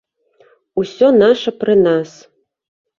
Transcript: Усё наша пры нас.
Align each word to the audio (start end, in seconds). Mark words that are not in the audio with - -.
Усё 0.83 1.07
наша 1.23 1.57
пры 1.63 1.79
нас. 1.87 2.19